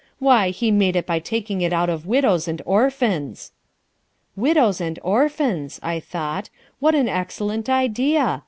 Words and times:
"Why 0.17 0.49
he 0.49 0.71
made 0.71 0.95
it 0.95 1.05
by 1.05 1.19
taking 1.19 1.61
it 1.61 1.71
out 1.71 1.87
of 1.87 2.07
widows 2.07 2.47
and 2.47 2.59
orphans." 2.65 3.51
Widows 4.35 4.81
and 4.81 4.97
orphans! 5.03 5.79
I 5.83 5.99
thought, 5.99 6.49
what 6.79 6.95
an 6.95 7.07
excellent 7.07 7.69
idea. 7.69 8.39